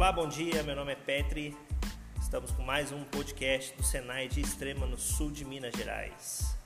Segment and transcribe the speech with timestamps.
[0.00, 0.62] Olá, bom dia.
[0.62, 1.54] Meu nome é Petri.
[2.18, 6.56] Estamos com mais um podcast do Senai de Extrema no sul de Minas Gerais.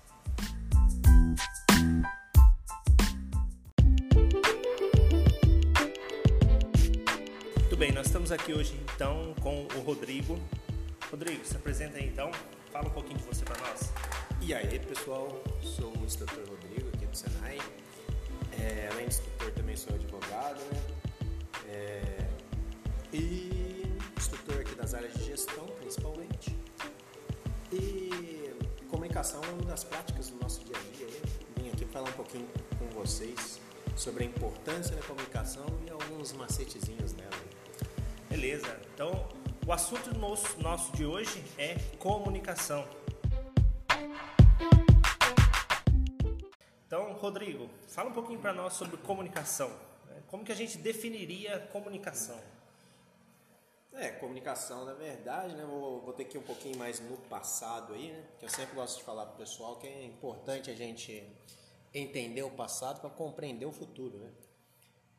[7.59, 10.39] Muito bem, nós estamos aqui hoje então com o Rodrigo.
[11.11, 12.31] Rodrigo, se apresenta aí então,
[12.71, 13.93] fala um pouquinho de você para nós.
[14.43, 17.59] E aí pessoal, sou o instrutor Rodrigo aqui do Senai.
[18.61, 20.81] É, além de instrutor também sou advogado, né?
[21.67, 22.14] É,
[23.15, 26.57] e instrutor aqui das áreas de gestão principalmente.
[27.73, 28.53] E
[28.89, 31.07] comunicação é uma das práticas do nosso dia a dia.
[31.57, 33.61] Vim aqui falar um pouquinho com vocês
[33.97, 37.31] sobre a importância da comunicação e alguns macetezinhos dela.
[38.29, 39.29] Beleza, então
[39.65, 42.85] o assunto nosso, nosso de hoje é comunicação.
[46.87, 49.71] Então, Rodrigo, fala um pouquinho para nós sobre comunicação.
[50.27, 52.41] Como que a gente definiria comunicação?
[53.97, 55.65] É, comunicação, na verdade, né?
[55.65, 58.25] Vou, vou ter que ir um pouquinho mais no passado aí, né?
[58.41, 61.25] Que eu sempre gosto de falar pro pessoal que é importante a gente
[61.93, 64.33] entender o passado para compreender o futuro, né?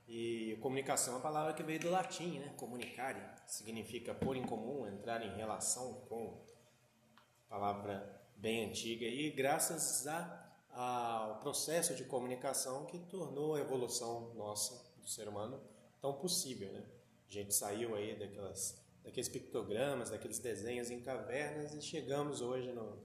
[0.07, 2.53] E comunicação é uma palavra que veio do latim, né?
[2.57, 6.43] Comunicare significa pôr em comum, entrar em relação com.
[7.47, 14.93] Palavra bem antiga e graças a, ao processo de comunicação que tornou a evolução nossa
[14.97, 15.61] do ser humano
[16.01, 16.83] tão possível, né?
[17.27, 23.03] A gente saiu aí daquelas, daqueles pictogramas, daqueles desenhos em cavernas e chegamos hoje no,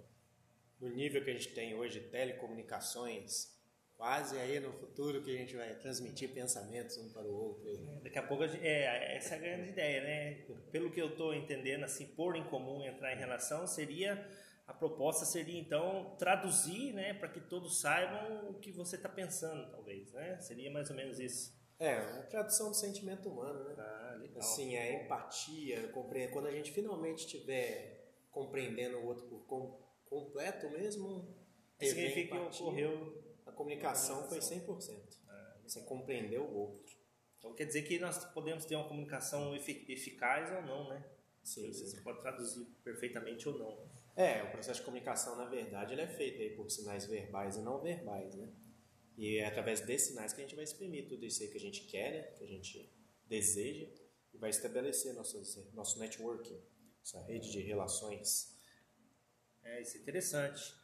[0.81, 3.59] no nível que a gente tem hoje telecomunicações,
[3.97, 7.69] quase aí no futuro que a gente vai transmitir pensamentos um para o outro.
[7.69, 10.35] É, daqui a pouco, é, essa é a grande ideia, né?
[10.71, 14.27] Pelo que eu estou entendendo, assim, pôr em comum, entrar em relação, seria
[14.71, 19.69] a proposta seria então traduzir, né, para que todos saibam o que você está pensando,
[19.69, 20.39] talvez, né?
[20.39, 21.60] Seria mais ou menos isso.
[21.81, 23.75] É, uma tradução do sentimento humano, né?
[23.79, 24.39] Ah, legal.
[24.39, 25.89] Assim, a empatia.
[25.89, 31.35] Quando a gente finalmente estiver compreendendo o outro por completo mesmo,
[31.81, 35.19] significa que ocorreu a comunicação foi 100%.
[35.27, 36.95] Ah, você compreendeu o outro.
[37.39, 41.03] Então quer dizer que nós podemos ter uma comunicação eficaz ou não, né?
[41.43, 41.73] Sim.
[41.73, 43.91] Você pode traduzir perfeitamente ou não.
[44.15, 47.63] É, o processo de comunicação, na verdade, ele é feito aí por sinais verbais e
[47.63, 48.53] não verbais, né?
[49.21, 51.61] E é através desses sinais que a gente vai exprimir tudo isso aí que a
[51.61, 52.23] gente quer, né?
[52.39, 52.91] que a gente
[53.27, 53.87] deseja,
[54.33, 55.39] e vai estabelecer nosso,
[55.75, 56.59] nosso networking,
[57.05, 58.57] essa rede de relações.
[59.63, 60.75] É, isso é interessante.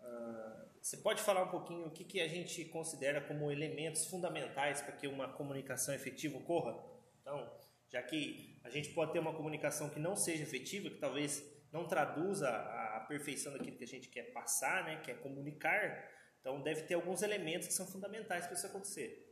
[0.00, 4.80] Uh, você pode falar um pouquinho o que, que a gente considera como elementos fundamentais
[4.80, 6.82] para que uma comunicação efetiva ocorra?
[7.20, 7.54] Então,
[7.90, 11.86] já que a gente pode ter uma comunicação que não seja efetiva, que talvez não
[11.86, 16.16] traduza a, a perfeição daquilo que a gente quer passar, né, quer comunicar,
[16.48, 19.22] então deve ter alguns elementos que são fundamentais para isso acontecer.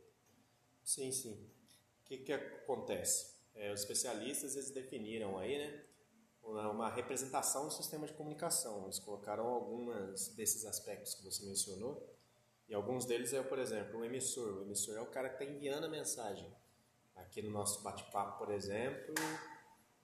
[0.83, 1.33] Sim, sim.
[1.33, 3.35] O que, que acontece?
[3.55, 5.83] É, os especialistas eles definiram aí, né,
[6.43, 8.83] uma representação do sistema de comunicação.
[8.83, 12.07] Eles colocaram alguns desses aspectos que você mencionou.
[12.69, 14.59] E alguns deles é, por exemplo, o emissor.
[14.59, 16.53] O emissor é o cara que está enviando a mensagem.
[17.15, 19.15] Aqui no nosso bate-papo, por exemplo,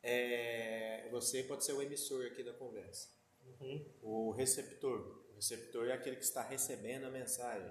[0.01, 3.07] é, você pode ser o emissor aqui da conversa.
[3.45, 3.85] Uhum.
[4.01, 5.22] O receptor.
[5.43, 7.69] Receptor é aquele que está recebendo a mensagem.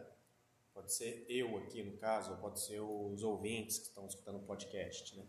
[0.75, 4.43] Pode ser eu aqui, no caso, ou pode ser os ouvintes que estão escutando o
[4.43, 5.25] podcast, né?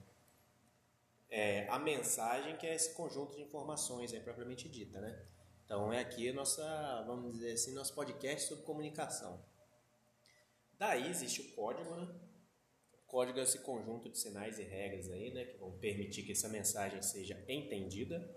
[1.30, 5.26] É, a mensagem que é esse conjunto de informações aí, propriamente dita, né?
[5.64, 9.42] Então é aqui a nossa, vamos dizer assim, nosso podcast sobre comunicação.
[10.78, 12.14] Daí existe o código, né?
[12.94, 15.46] O código é esse conjunto de sinais e regras aí, né?
[15.46, 18.30] Que vão permitir que essa mensagem seja entendida.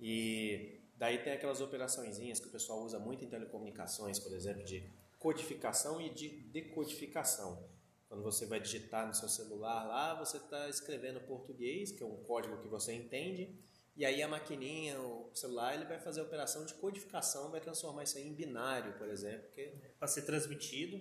[0.00, 4.88] E Daí tem aquelas operaçõezinhas que o pessoal usa muito em telecomunicações, por exemplo, de
[5.18, 7.68] codificação e de decodificação.
[8.08, 12.22] Quando você vai digitar no seu celular lá, você está escrevendo português, que é um
[12.24, 13.58] código que você entende,
[13.96, 18.02] e aí a maquininha, o celular, ele vai fazer a operação de codificação, vai transformar
[18.02, 19.48] isso aí em binário, por exemplo.
[19.52, 19.72] Que...
[19.98, 21.00] Para ser transmitido,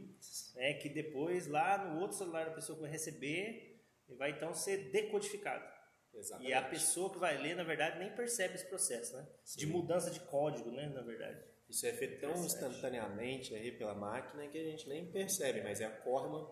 [0.56, 4.92] né, que depois lá no outro celular a pessoa vai receber e vai então ser
[4.92, 5.73] decodificado.
[6.14, 6.50] Exatamente.
[6.50, 9.28] E a pessoa que vai ler, na verdade, nem percebe esse processo, né?
[9.44, 9.60] Sim.
[9.60, 10.88] De mudança de código, né?
[10.88, 11.44] Na verdade.
[11.70, 15.88] Isso é feito tão instantaneamente aí pela máquina que a gente nem percebe, mas é
[16.06, 16.52] uma,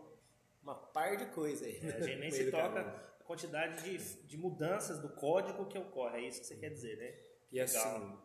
[0.63, 1.77] uma par de coisa aí.
[1.77, 6.25] É, a gente nem se toca a quantidade de, de mudanças do código que ocorre,
[6.25, 7.19] é isso que você quer dizer, né?
[7.51, 8.17] E assim,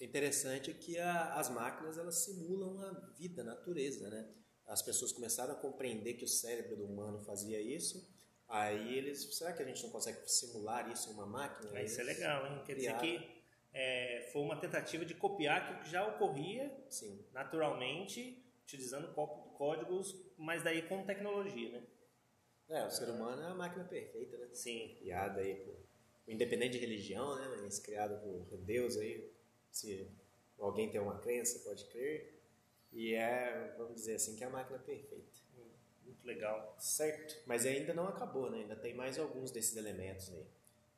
[0.00, 4.28] interessante é que a, as máquinas elas simulam a vida, a natureza, né?
[4.66, 8.11] As pessoas começaram a compreender que o cérebro do humano fazia isso
[8.52, 11.70] Aí eles, será que a gente não consegue simular isso em uma máquina?
[11.72, 12.62] Ah, isso é legal, hein?
[12.66, 17.24] Quer dizer que é, foi uma tentativa de copiar aquilo que já ocorria Sim.
[17.32, 19.14] naturalmente, utilizando
[19.56, 21.82] códigos, mas daí com tecnologia, né?
[22.68, 24.48] É, o ser humano é a máquina perfeita, né?
[24.52, 24.96] Sim.
[24.98, 25.74] Criada aí por,
[26.28, 27.56] independente de religião, né?
[27.62, 29.32] Mas criada por Deus aí,
[29.70, 30.10] se
[30.58, 32.38] alguém tem uma crença, pode crer.
[32.92, 35.24] E é, vamos dizer assim, que é a máquina perfeita.
[36.04, 36.74] Muito legal.
[36.78, 37.42] Certo.
[37.46, 38.58] Mas ainda não acabou, né?
[38.58, 40.46] Ainda tem mais alguns desses elementos aí.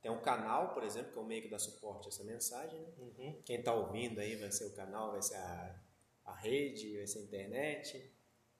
[0.02, 2.78] Tem um canal, por exemplo, que é o meio que dá suporte a essa mensagem,
[2.78, 2.88] né?
[2.98, 3.42] Uhum.
[3.42, 5.80] Quem está ouvindo aí vai ser o canal, vai ser a,
[6.26, 8.12] a rede, vai ser a internet.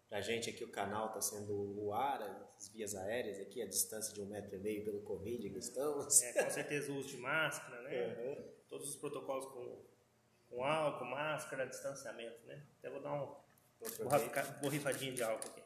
[0.09, 2.23] Pra gente aqui o canal está sendo o ar,
[2.57, 6.23] as vias aéreas aqui, a distância de um metro e meio pelo Covid que estamos.
[6.23, 8.07] É, com certeza o uso de máscara, né?
[8.07, 8.49] Uhum.
[8.71, 9.85] Todos os protocolos com,
[10.49, 12.63] com álcool, máscara, distanciamento, né?
[12.79, 13.37] Até vou dar um
[14.63, 15.64] borrifadinho de álcool aqui.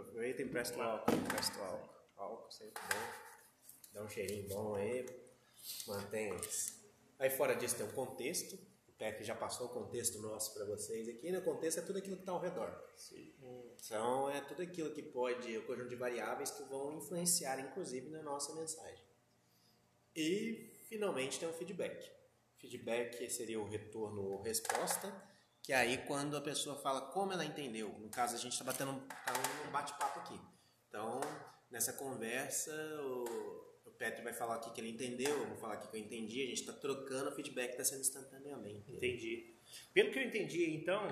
[0.00, 1.14] Aproveita e empresta o álcool.
[1.14, 1.94] Empresta o álcool.
[2.16, 3.26] Álcool sempre bom.
[3.92, 5.06] Dá um cheirinho bom aí.
[5.86, 6.76] Mantém isso.
[7.18, 8.54] Aí fora disso tem um contexto.
[8.88, 11.30] O Pepe já passou o contexto nosso para vocês aqui.
[11.30, 12.72] No contexto é tudo aquilo que está ao redor.
[13.84, 18.22] Então é tudo aquilo que pode, o conjunto de variáveis que vão influenciar, inclusive, na
[18.22, 19.04] nossa mensagem.
[20.14, 22.10] E finalmente tem o feedback.
[22.58, 25.12] Feedback seria o retorno ou resposta,
[25.66, 27.88] que aí quando a pessoa fala como ela entendeu.
[27.98, 29.32] No caso, a gente está batendo tá
[29.66, 30.40] um bate-papo aqui.
[30.88, 31.20] Então,
[31.68, 32.72] nessa conversa,
[33.02, 33.24] o,
[33.84, 36.00] o Petro vai falar o que, ele entendeu, eu vou falar o que, que eu
[36.00, 38.92] entendi, a gente está trocando, o feedback está sendo instantaneamente.
[38.92, 39.56] Entendi.
[39.92, 41.04] Pelo que eu entendi, então,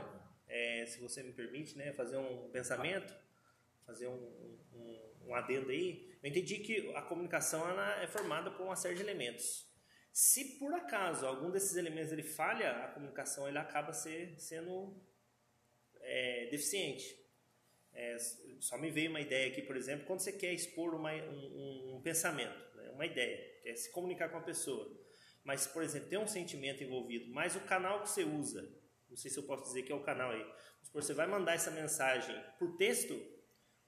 [0.46, 3.12] é, se você me permite, né, fazer um pensamento,
[3.84, 8.62] fazer um, um, um adendo aí, eu entendi que a comunicação ela é formada por
[8.62, 9.66] uma série de elementos.
[10.14, 14.96] Se por acaso algum desses elementos ele falha, a comunicação ele acaba ser, sendo
[16.00, 17.18] é, deficiente.
[17.92, 18.16] É,
[18.60, 22.00] só me veio uma ideia aqui, por exemplo, quando você quer expor uma, um, um,
[22.00, 24.96] pensamento, né, uma ideia, quer se comunicar com a pessoa,
[25.42, 28.62] mas, por exemplo, tem um sentimento envolvido, mas o canal que você usa,
[29.10, 30.46] não sei se eu posso dizer que é o canal aí,
[30.78, 33.20] mas você vai mandar essa mensagem por texto,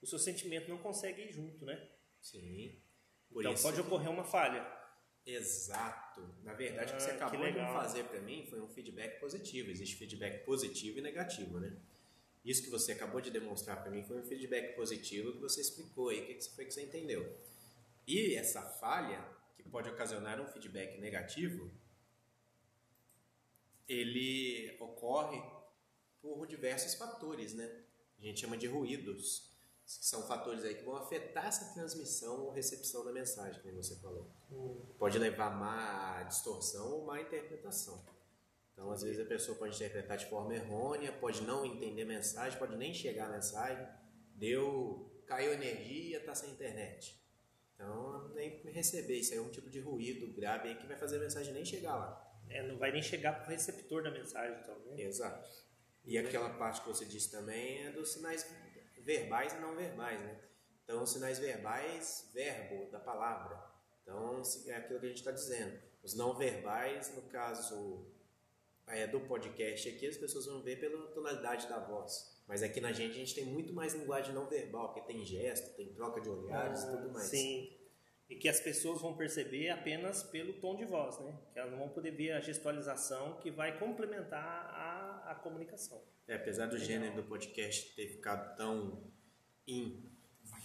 [0.02, 1.88] o seu sentimento não consegue ir junto, né?
[2.20, 2.82] Sim.
[3.30, 4.85] Então pode ocorrer uma falha.
[5.26, 6.22] Exato.
[6.44, 7.74] Na verdade, ah, o que você que acabou de legal.
[7.74, 9.70] fazer para mim foi um feedback positivo.
[9.70, 11.76] Existe feedback positivo e negativo, né?
[12.44, 16.10] Isso que você acabou de demonstrar para mim foi um feedback positivo que você explicou
[16.10, 17.36] aí, o que que foi que você entendeu.
[18.06, 19.20] E essa falha,
[19.56, 21.68] que pode ocasionar um feedback negativo,
[23.88, 25.42] ele ocorre
[26.22, 27.68] por diversos fatores, né?
[28.20, 29.55] A gente chama de ruídos, que
[29.86, 34.28] são fatores aí que vão afetar essa transmissão ou recepção da mensagem, como você falou.
[34.98, 38.04] Pode levar a má distorção ou má interpretação.
[38.72, 42.58] Então, às vezes a pessoa pode interpretar de forma errônea, pode não entender a mensagem,
[42.58, 43.86] pode nem chegar a mensagem,
[44.34, 47.24] deu, caiu energia, está sem internet.
[47.74, 51.20] Então, nem receber, isso aí é um tipo de ruído grave que vai fazer a
[51.20, 52.22] mensagem nem chegar lá.
[52.48, 55.02] É, não vai nem chegar para o receptor da mensagem, então, né?
[55.02, 55.48] Exato.
[56.04, 58.44] E aquela parte que você disse também é dos sinais
[59.06, 60.36] verbais e não verbais, né?
[60.84, 63.56] Então, sinais verbais, verbo da palavra.
[64.02, 65.80] Então, é aquilo que a gente está dizendo.
[66.02, 68.04] Os não verbais, no caso
[68.86, 72.36] é, do podcast aqui, as pessoas vão ver pela tonalidade da voz.
[72.46, 75.74] Mas aqui na gente, a gente tem muito mais linguagem não verbal, porque tem gesto,
[75.76, 77.26] tem troca de olhares ah, e tudo mais.
[77.26, 77.72] Sim.
[78.28, 81.38] E que as pessoas vão perceber apenas pelo tom de voz, né?
[81.52, 86.02] Que elas não vão poder ver a gestualização que vai complementar a, a comunicação.
[86.26, 89.12] É, apesar do gênero do podcast ter ficado tão
[89.66, 90.02] em,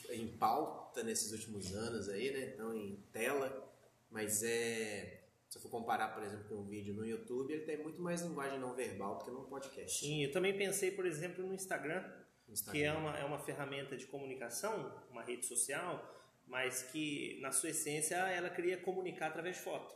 [0.10, 2.48] em pauta nesses últimos anos aí, né?
[2.58, 3.72] Tão em tela,
[4.10, 5.22] mas é
[5.52, 8.22] se eu for comparar, por exemplo, com um vídeo no YouTube, ele tem muito mais
[8.22, 10.00] linguagem não verbal do que no podcast.
[10.00, 12.10] Sim, eu também pensei, por exemplo, no Instagram,
[12.48, 12.72] Instagram.
[12.72, 16.21] que é uma, é uma ferramenta de comunicação, uma rede social,
[16.52, 19.96] mas que, na sua essência, ela queria comunicar através de foto.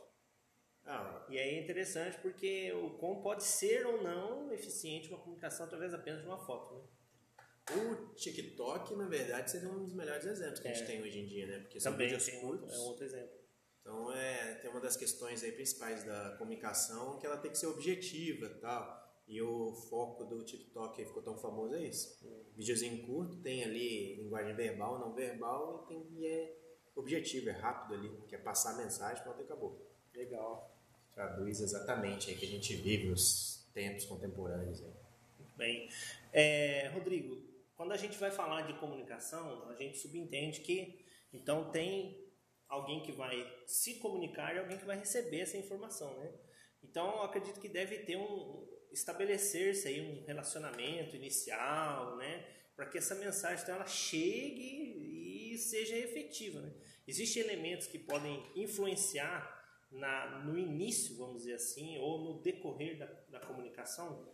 [0.86, 5.66] Ah, E aí é interessante porque o como pode ser ou não eficiente uma comunicação
[5.66, 6.82] através apenas de uma foto, né?
[7.78, 10.86] o TikTok, na verdade, seria um dos melhores exemplos que a gente É.
[10.86, 11.58] tem hoje em dia, né?
[11.58, 12.72] Porque são Também vídeos curtos.
[12.72, 13.36] é outro exemplo.
[13.80, 17.66] Então é, tem uma das questões aí principais da comunicação que ela tem que ser
[17.66, 19.05] objetiva e tal.
[19.28, 22.16] E o foco do TikTok que ficou tão famoso é isso.
[22.54, 26.56] Videozinho curto, tem ali linguagem verbal, não verbal e, tem, e é
[26.94, 29.84] objetivo, é rápido ali, quer passar a mensagem, pronto, acabou.
[30.14, 30.72] Legal.
[31.12, 34.82] Traduz exatamente aí que a gente vive nos tempos contemporâneos.
[34.82, 34.92] Aí.
[35.38, 35.88] Muito bem.
[36.32, 37.42] É, Rodrigo,
[37.74, 42.24] quando a gente vai falar de comunicação, a gente subentende que então tem
[42.68, 46.32] alguém que vai se comunicar e alguém que vai receber essa informação, né?
[46.82, 48.66] Então, eu acredito que deve ter um
[48.96, 55.96] estabelecer-se aí um relacionamento inicial, né, para que essa mensagem então, ela chegue e seja
[55.96, 56.72] efetiva, né?
[57.06, 59.54] Existem elementos que podem influenciar
[59.90, 64.28] na, no início, vamos dizer assim, ou no decorrer da, da comunicação.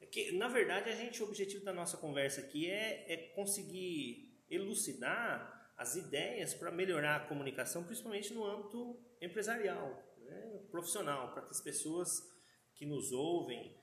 [0.00, 4.44] É que, na verdade, a gente, o objetivo da nossa conversa aqui é, é conseguir
[4.50, 11.50] elucidar as ideias para melhorar a comunicação, principalmente no âmbito empresarial, né, profissional, para que
[11.50, 12.22] as pessoas
[12.74, 13.76] que nos ouvem,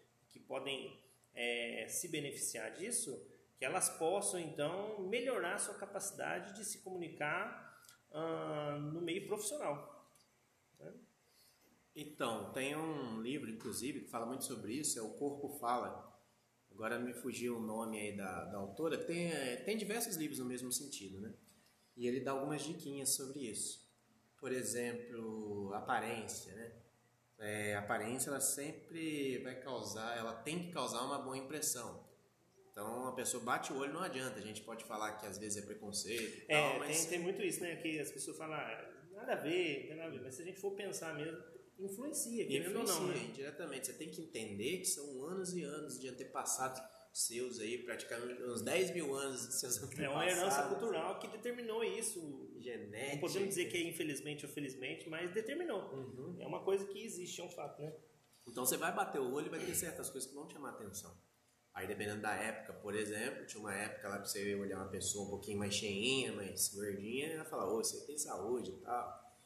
[0.48, 1.00] podem
[1.34, 3.26] é, se beneficiar disso,
[3.58, 7.80] que elas possam então melhorar a sua capacidade de se comunicar
[8.12, 10.12] uh, no meio profissional.
[10.80, 10.94] Né?
[11.96, 16.12] Então, tem um livro, inclusive, que fala muito sobre isso, é O Corpo Fala.
[16.72, 18.98] Agora me fugiu o nome aí da, da autora.
[18.98, 21.34] Tem, é, tem diversos livros no mesmo sentido, né?
[21.96, 23.88] E ele dá algumas diquinhas sobre isso.
[24.38, 26.83] Por exemplo, aparência, né?
[27.44, 32.02] É, a aparência ela sempre vai causar, ela tem que causar uma boa impressão.
[32.72, 34.40] Então a pessoa bate o olho, não adianta.
[34.40, 36.46] A gente pode falar que às vezes é preconceito.
[36.48, 37.02] é, tal, mas...
[37.02, 37.76] tem, tem muito isso, né?
[37.76, 40.22] Que as pessoas falam, ah, nada a ver, nada a ver.
[40.22, 41.38] Mas se a gente for pensar mesmo,
[41.78, 43.08] influencia, querendo influencia, ou não.
[43.10, 43.24] Né?
[43.26, 43.88] Indiretamente.
[43.88, 46.82] Você tem que entender que são anos e anos de antepassados
[47.14, 50.06] seus aí, praticamente uns 10 mil anos de seus antepassados.
[50.06, 52.50] É uma herança cultural que determinou isso.
[52.60, 53.14] Genética.
[53.14, 55.94] Não podemos dizer que é infelizmente ou felizmente, mas determinou.
[55.94, 56.38] Uhum.
[56.40, 57.94] É uma coisa que existe, é um fato, né?
[58.48, 61.16] Então você vai bater o olho e vai ter certas coisas que vão chamar atenção.
[61.74, 65.26] Aí dependendo da época, por exemplo, tinha uma época lá pra você olhar uma pessoa
[65.26, 69.38] um pouquinho mais cheinha, mais gordinha, e ela fala, ô, você tem saúde e tal.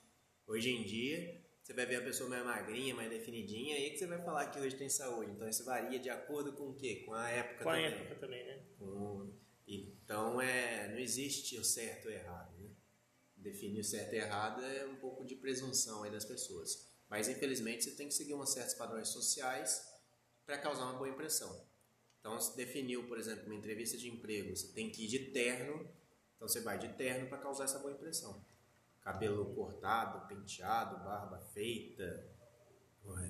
[0.45, 4.07] Hoje em dia, você vai ver a pessoa mais magrinha, mais definidinha, aí que você
[4.07, 5.31] vai falar que hoje tem saúde.
[5.31, 7.03] Então isso varia de acordo com o quê?
[7.05, 7.91] Com a época com também.
[7.91, 8.65] Com a época também, né?
[8.79, 9.33] Com...
[9.67, 12.69] Então é, não existe o certo ou errado, né?
[13.35, 16.89] Definir o certo e errado é um pouco de presunção aí das pessoas.
[17.09, 19.85] Mas infelizmente você tem que seguir uns certos padrões sociais
[20.45, 21.67] para causar uma boa impressão.
[22.21, 25.85] Então, se definiu, por exemplo, uma entrevista de emprego, você tem que ir de terno,
[26.35, 28.41] então você vai de terno para causar essa boa impressão.
[29.07, 32.27] Cabelo cortado, penteado, barba feita,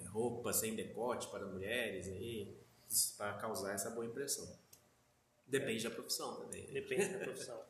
[0.07, 2.57] roupa sem decote para mulheres aí,
[3.15, 4.57] para causar essa boa impressão.
[5.45, 6.65] Depende da profissão também.
[6.73, 7.63] Depende da profissão.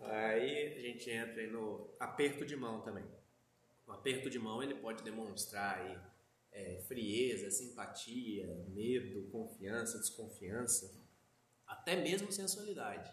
[0.00, 3.04] aí a gente entra no aperto de mão também.
[3.86, 5.98] O aperto de mão ele pode demonstrar aí
[6.52, 10.90] é, frieza, simpatia, medo, confiança, desconfiança,
[11.66, 13.12] até mesmo sensualidade.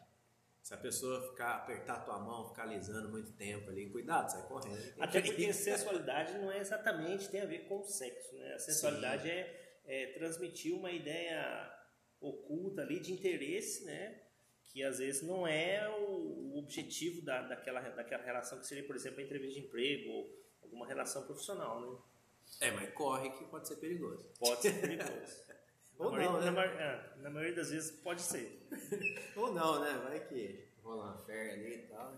[0.68, 4.46] Se a pessoa ficar apertar a tua mão, ficar alisando muito tempo ali, cuidado, sai
[4.50, 4.96] correndo.
[5.00, 8.54] Até porque sensualidade não é exatamente tem a ver com o sexo, né?
[8.54, 11.74] A sensualidade é, é, transmitir uma ideia
[12.20, 14.24] oculta ali de interesse, né?
[14.66, 18.98] Que às vezes não é o, o objetivo da, daquela, daquela relação que seria, por
[18.98, 21.98] exemplo, a entrevista de emprego ou alguma relação profissional, né?
[22.60, 24.30] É, mas corre que pode ser perigoso.
[24.38, 25.48] Pode ser perigoso.
[25.98, 26.52] Ou na não, maioria, né?
[26.52, 28.68] na, é, na, maioria das vezes pode ser.
[29.36, 30.00] Ou não, né?
[30.04, 32.14] Vai que rola uma fé ali e tal.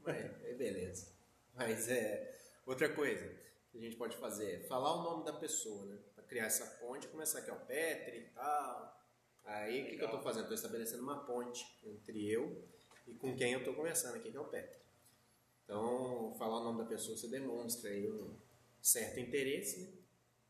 [0.00, 1.12] Mas é beleza.
[1.54, 2.38] Mas é.
[2.66, 3.26] Outra coisa
[3.70, 5.98] que a gente pode fazer é falar o nome da pessoa, né?
[6.14, 8.98] Pra criar essa ponte, começar aqui, ó, Petri e tal.
[9.44, 10.48] Aí o que, que, eu tô fazendo?
[10.48, 12.62] Tô estabelecendo uma ponte entre eu
[13.06, 14.78] e com quem eu tô conversando aqui, que é o Petri.
[15.64, 18.36] Então, falar o nome da pessoa, você demonstra aí um
[18.82, 19.88] certo interesse, né?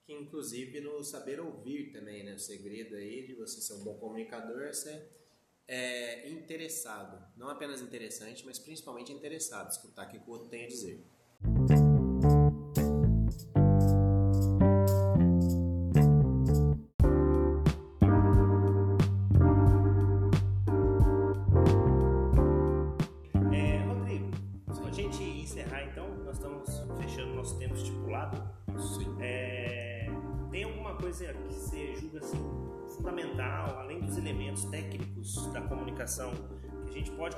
[0.09, 2.33] Que inclusive no saber ouvir também, né?
[2.33, 5.07] O segredo aí de você ser um bom comunicador é ser
[5.69, 7.23] é, interessado.
[7.37, 9.71] Não apenas interessante, mas principalmente interessado.
[9.71, 11.05] Escutar o que o outro tem a dizer.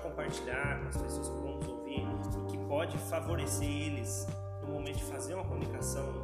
[0.01, 2.07] Compartilhar com as pessoas que vão nos ouvir
[2.43, 4.27] e que pode favorecer eles
[4.63, 6.23] no momento de fazer uma comunicação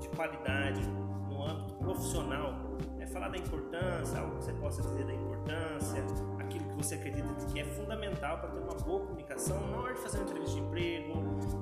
[0.00, 0.80] de qualidade
[1.28, 2.54] no âmbito profissional.
[2.98, 6.04] É falar da importância, algo que você possa dizer da importância,
[6.38, 10.00] aquilo que você acredita que é fundamental para ter uma boa comunicação na hora de
[10.00, 11.14] fazer uma entrevista de emprego,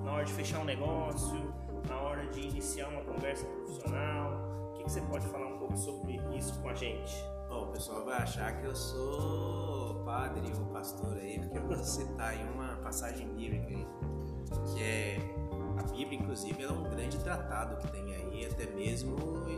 [0.05, 1.55] na hora de fechar um negócio,
[1.89, 4.33] na hora de iniciar uma conversa profissional.
[4.71, 7.15] O que, que você pode falar um pouco sobre isso com a gente?
[7.49, 11.77] Bom, o pessoal vai achar que eu sou padre ou pastor aí, porque eu vou
[11.85, 13.87] citar aí uma passagem bíblica aí,
[14.73, 15.19] que é
[15.77, 19.17] a Bíblia, inclusive, é um grande tratado que tem aí, até mesmo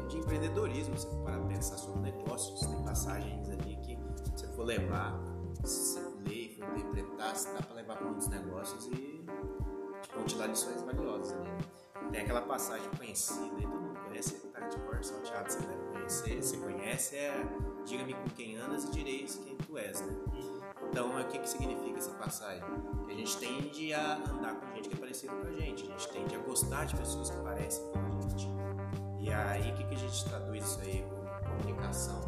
[0.09, 0.99] de empreendedorismo.
[0.99, 3.97] Se for para pensar sobre negócios, tem passagens ali que,
[4.35, 5.17] se for levar,
[5.63, 9.25] se você ler for interpretar, se dá para levar para muitos negócios e
[10.15, 11.51] vão te dar lições valiosas ali.
[12.11, 16.43] Tem aquela passagem conhecida, e todo mundo conhece, tá de cor salteado, você deve conhecer,
[16.43, 17.47] você conhece, é
[17.89, 20.15] diga-me com quem andas e direis quem tu és, né?
[20.91, 22.63] Então, o que, que significa essa passagem?
[23.07, 25.87] Que a gente tende a andar com gente que é parecida com a gente, a
[25.87, 28.49] gente tende a gostar de pessoas que parecem com a gente.
[29.21, 32.21] E aí, o que, que a gente traduz isso aí com comunicação?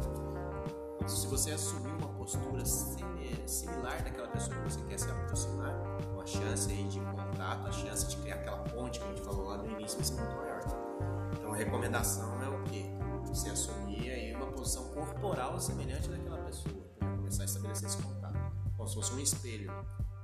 [1.07, 5.73] Se você assumir uma postura similar daquela pessoa que você quer se aproximar,
[6.21, 9.47] a chance aí de contato, a chance de criar aquela ponte que a gente falou
[9.47, 10.61] lá no início vai ser muito maior.
[11.33, 12.85] Então a recomendação é o quê?
[13.25, 13.90] Você assumir uma
[14.51, 18.37] posição corporal semelhante daquela pessoa, para começar a estabelecer esse contato.
[18.75, 19.71] Como se fosse um espelho.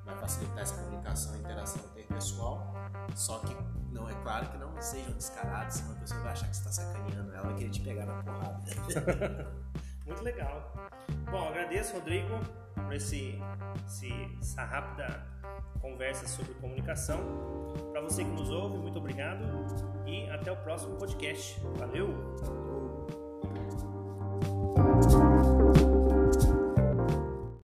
[0.06, 2.74] Vai facilitar essa comunicação interação interpessoal,
[3.14, 3.54] só que
[3.92, 6.84] não é claro que não sejam descarados, senão a pessoa vai achar que você está
[6.84, 8.64] sacaneando ela, vai querer te pegar na porrada.
[10.06, 10.74] Muito legal.
[11.30, 12.40] Bom, agradeço, Rodrigo,
[12.74, 13.38] por esse,
[13.86, 15.26] esse, essa rápida
[15.82, 17.20] conversa sobre comunicação.
[17.92, 19.44] Para você que nos ouve, muito obrigado
[20.06, 21.60] e até o próximo podcast.
[21.78, 22.87] Valeu!